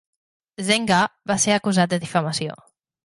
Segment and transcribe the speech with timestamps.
[0.69, 1.01] Zenger
[1.33, 2.57] va ser acusat de difamació.